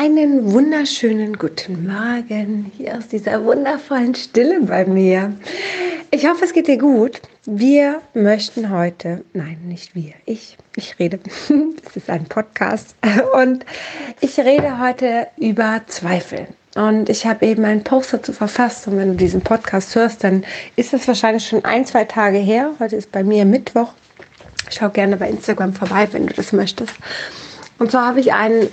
[0.00, 5.34] Einen wunderschönen guten Morgen hier aus dieser wundervollen Stille bei mir.
[6.12, 7.20] Ich hoffe, es geht dir gut.
[7.46, 11.18] Wir möchten heute, nein, nicht wir, ich, ich rede,
[11.84, 12.94] es ist ein Podcast
[13.42, 13.66] und
[14.20, 16.46] ich rede heute über Zweifel.
[16.76, 20.44] Und ich habe eben einen Post dazu verfasst und wenn du diesen Podcast hörst, dann
[20.76, 22.70] ist das wahrscheinlich schon ein, zwei Tage her.
[22.78, 23.92] Heute ist bei mir Mittwoch.
[24.70, 26.94] Schau gerne bei Instagram vorbei, wenn du das möchtest.
[27.80, 28.68] Und zwar habe ich einen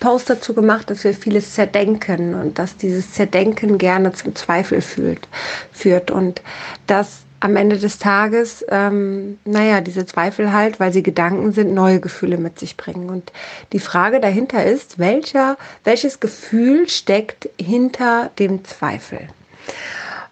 [0.00, 5.28] Post dazu gemacht, dass wir vieles zerdenken und dass dieses Zerdenken gerne zum Zweifel fühlt,
[5.72, 6.42] führt und
[6.86, 12.00] dass am Ende des Tages, ähm, naja, diese Zweifel halt, weil sie Gedanken sind, neue
[12.00, 13.10] Gefühle mit sich bringen.
[13.10, 13.30] Und
[13.72, 19.28] die Frage dahinter ist, welcher, welches Gefühl steckt hinter dem Zweifel?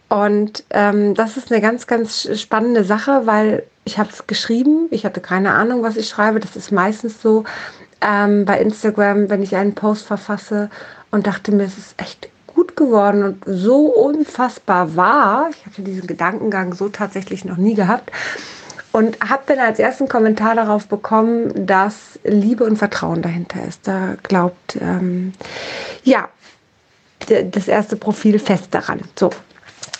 [0.08, 5.04] Und ähm, das ist eine ganz, ganz spannende Sache, weil ich habe es geschrieben, ich
[5.04, 6.40] hatte keine Ahnung, was ich schreibe.
[6.40, 7.44] Das ist meistens so,
[8.04, 10.70] ähm, bei Instagram, wenn ich einen Post verfasse
[11.10, 15.50] und dachte mir, es ist echt gut geworden und so unfassbar wahr.
[15.50, 18.10] Ich hatte diesen Gedankengang so tatsächlich noch nie gehabt.
[18.92, 23.88] Und habe dann als ersten Kommentar darauf bekommen, dass Liebe und Vertrauen dahinter ist.
[23.88, 25.32] Da glaubt, ähm,
[26.04, 26.28] ja,
[27.26, 29.00] das erste Profil fest daran.
[29.18, 29.30] So,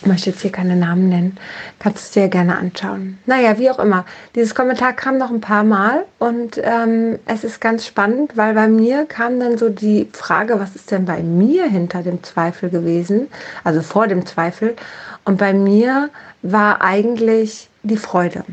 [0.04, 1.38] ich möchte jetzt hier keine Namen nennen,
[1.78, 3.16] kannst du dir gerne anschauen.
[3.24, 4.04] Naja, wie auch immer.
[4.34, 8.68] Dieses Kommentar kam noch ein paar Mal und ähm, es ist ganz spannend, weil bei
[8.68, 13.28] mir kam dann so die Frage, was ist denn bei mir hinter dem Zweifel gewesen,
[13.64, 14.76] also vor dem Zweifel.
[15.24, 16.10] Und bei mir
[16.42, 18.44] war eigentlich die Freude.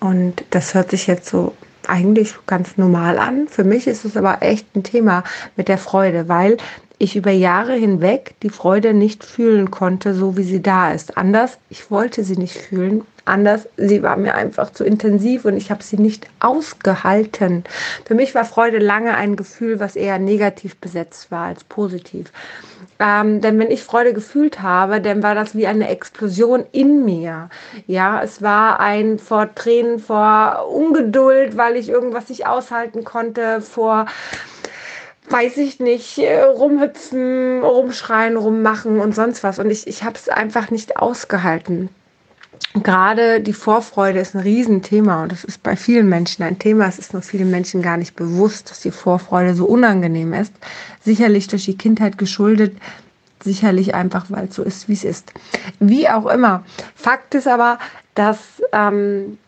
[0.00, 1.52] Und das hört sich jetzt so
[1.86, 3.46] eigentlich ganz normal an.
[3.46, 5.22] Für mich ist es aber echt ein Thema
[5.56, 6.56] mit der Freude, weil
[6.98, 11.18] ich über Jahre hinweg die Freude nicht fühlen konnte, so wie sie da ist.
[11.18, 13.04] Anders, ich wollte sie nicht fühlen.
[13.26, 17.64] Anders, sie war mir einfach zu intensiv und ich habe sie nicht ausgehalten.
[18.04, 22.32] Für mich war Freude lange ein Gefühl, was eher negativ besetzt war als positiv.
[22.98, 27.50] Ähm, denn wenn ich Freude gefühlt habe, dann war das wie eine Explosion in mir.
[27.86, 34.06] Ja, es war ein vor Tränen, vor Ungeduld, weil ich irgendwas nicht aushalten konnte, vor
[35.28, 39.58] weiß ich nicht, äh, rumhüpfen, rumschreien, rummachen und sonst was.
[39.58, 41.88] Und ich, ich habe es einfach nicht ausgehalten.
[42.82, 46.86] Gerade die Vorfreude ist ein Riesenthema und das ist bei vielen Menschen ein Thema.
[46.86, 50.52] Es ist nur vielen Menschen gar nicht bewusst, dass die Vorfreude so unangenehm ist.
[51.02, 52.76] Sicherlich durch die Kindheit geschuldet,
[53.42, 55.32] sicherlich einfach, weil es so ist, wie es ist.
[55.80, 56.64] Wie auch immer.
[56.94, 57.78] Fakt ist aber,
[58.14, 58.38] dass
[58.72, 59.38] ähm,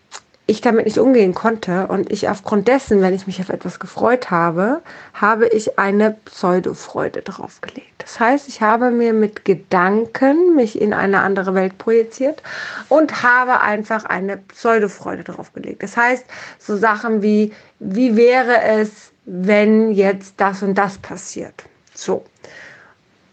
[0.48, 4.30] ich damit nicht umgehen konnte und ich aufgrund dessen, wenn ich mich auf etwas gefreut
[4.30, 4.80] habe,
[5.12, 7.92] habe ich eine Pseudo-Freude draufgelegt.
[7.98, 12.42] Das heißt, ich habe mir mit Gedanken mich in eine andere Welt projiziert
[12.88, 15.82] und habe einfach eine Pseudo-Freude draufgelegt.
[15.82, 16.24] Das heißt,
[16.58, 21.64] so Sachen wie, wie wäre es, wenn jetzt das und das passiert?
[21.92, 22.24] So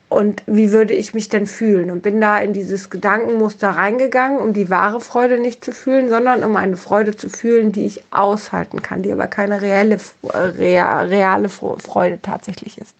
[0.07, 1.89] und wie würde ich mich denn fühlen?
[1.89, 6.43] Und bin da in dieses Gedankenmuster reingegangen, um die wahre Freude nicht zu fühlen, sondern
[6.43, 12.19] um eine Freude zu fühlen, die ich aushalten kann, die aber keine reelle, reale Freude
[12.21, 12.95] tatsächlich ist.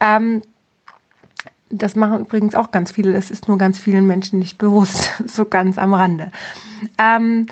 [0.00, 0.42] Ähm,
[1.70, 5.44] das machen übrigens auch ganz viele, das ist nur ganz vielen Menschen nicht bewusst, so
[5.44, 6.32] ganz am Rande.
[6.98, 7.46] Ähm,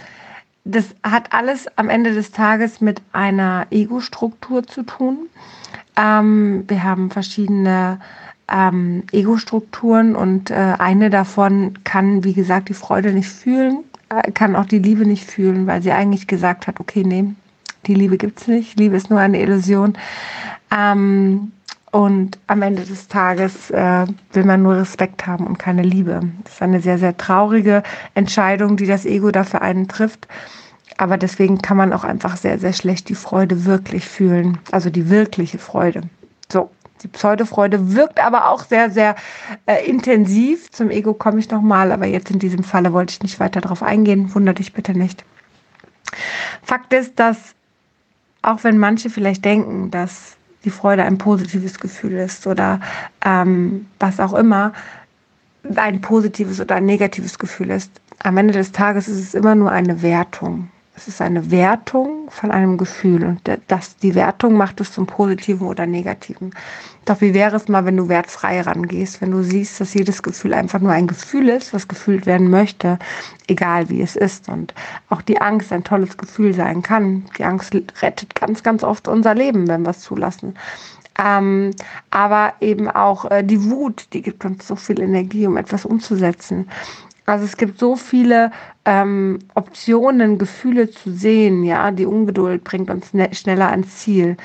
[0.65, 5.29] das hat alles am Ende des Tages mit einer Ego-Struktur zu tun.
[5.97, 7.99] Ähm, wir haben verschiedene
[8.49, 14.57] ähm, Ego-Strukturen und äh, eine davon kann, wie gesagt, die Freude nicht fühlen, äh, kann
[14.57, 17.25] auch die Liebe nicht fühlen, weil sie eigentlich gesagt hat, okay, nee,
[17.87, 19.95] die Liebe gibt's nicht, Liebe ist nur eine Illusion.
[20.71, 21.53] Ähm,
[21.93, 26.21] und am Ende des Tages äh, will man nur Respekt haben und keine Liebe.
[26.45, 27.83] Das ist eine sehr, sehr traurige
[28.15, 30.29] Entscheidung, die das Ego dafür einen trifft.
[30.99, 34.59] Aber deswegen kann man auch einfach sehr, sehr schlecht die Freude wirklich fühlen.
[34.71, 36.03] Also die wirkliche Freude.
[36.51, 36.71] So,
[37.03, 39.17] die Pseudofreude wirkt aber auch sehr, sehr
[39.67, 40.71] äh, intensiv.
[40.71, 43.83] Zum Ego komme ich nochmal, aber jetzt in diesem Falle wollte ich nicht weiter darauf
[43.83, 44.35] eingehen.
[44.35, 45.25] Wunder dich bitte nicht.
[46.63, 47.55] Fakt ist, dass
[48.43, 52.81] auch wenn manche vielleicht denken, dass die Freude ein positives Gefühl ist oder
[53.25, 54.73] ähm, was auch immer,
[55.75, 57.91] ein positives oder ein negatives Gefühl ist,
[58.21, 60.71] am Ende des Tages ist es immer nur eine Wertung.
[60.97, 65.67] Es ist eine Wertung von einem Gefühl und das, die Wertung macht es zum Positiven
[65.67, 66.55] oder Negativen.
[67.05, 70.55] Doch wie wäre es mal, wenn du wertfrei rangehst, wenn du siehst, dass jedes Gefühl
[70.55, 72.99] einfach nur ein Gefühl ist, was gefühlt werden möchte,
[73.47, 74.49] egal wie es ist.
[74.49, 74.73] Und
[75.11, 77.27] auch die Angst ein tolles Gefühl sein kann.
[77.37, 80.55] Die Angst rettet ganz, ganz oft unser Leben, wenn wir es zulassen.
[81.23, 81.73] Ähm,
[82.11, 86.69] aber eben auch äh, die Wut, die gibt uns so viel Energie, um etwas umzusetzen.
[87.27, 88.51] Also es gibt so viele
[88.87, 94.37] ähm, Optionen, Gefühle zu sehen, ja, die Ungeduld bringt uns schneller ans Ziel.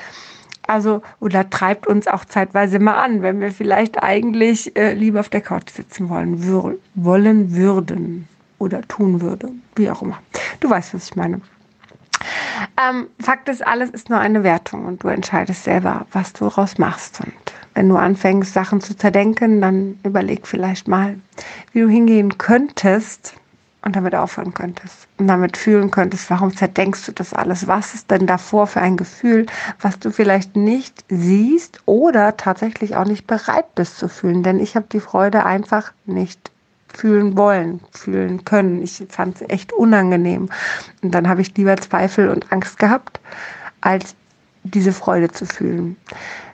[0.66, 5.28] Also, oder treibt uns auch zeitweise mal an, wenn wir vielleicht eigentlich äh, lieber auf
[5.28, 8.28] der Couch sitzen wollen, wür wollen würden
[8.58, 10.18] oder tun würde, wie auch immer.
[10.60, 11.40] Du weißt, was ich meine.
[12.80, 16.78] Ähm, Fakt ist, alles ist nur eine Wertung und du entscheidest selber, was du daraus
[16.78, 17.20] machst.
[17.20, 17.32] Und
[17.74, 21.16] wenn du anfängst, Sachen zu zerdenken, dann überleg vielleicht mal,
[21.72, 23.34] wie du hingehen könntest
[23.84, 27.66] und damit aufhören könntest und damit fühlen könntest, warum zerdenkst du das alles?
[27.66, 29.46] Was ist denn davor für ein Gefühl,
[29.80, 34.42] was du vielleicht nicht siehst oder tatsächlich auch nicht bereit bist zu fühlen?
[34.42, 36.50] Denn ich habe die Freude einfach nicht
[36.94, 38.82] fühlen wollen, fühlen können.
[38.82, 40.48] Ich fand es echt unangenehm.
[41.02, 43.20] Und dann habe ich lieber Zweifel und Angst gehabt,
[43.80, 44.14] als
[44.62, 45.96] diese Freude zu fühlen.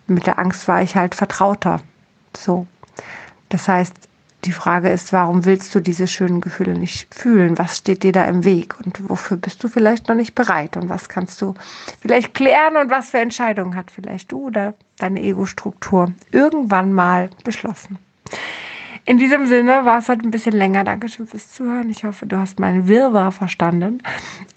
[0.07, 1.81] Mit der Angst war ich halt vertrauter.
[2.37, 2.67] So.
[3.51, 4.08] Das heißt,
[4.45, 7.59] die Frage ist, warum willst du diese schönen Gefühle nicht fühlen?
[7.59, 8.79] Was steht dir da im Weg?
[8.85, 10.77] Und wofür bist du vielleicht noch nicht bereit?
[10.77, 11.55] Und was kannst du
[12.01, 12.77] vielleicht klären?
[12.77, 17.99] Und was für Entscheidungen hat vielleicht du oder deine Ego-Struktur irgendwann mal beschlossen?
[19.05, 20.85] In diesem Sinne war es heute ein bisschen länger.
[20.85, 21.91] Dankeschön fürs Zuhören.
[21.91, 24.03] Ich hoffe, du hast meinen Wirrwarr verstanden.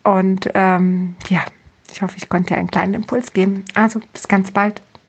[0.03, 1.41] Und ähm, ja,
[1.91, 3.63] ich hoffe, ich konnte dir einen kleinen Impuls geben.
[3.73, 4.81] Also bis ganz bald.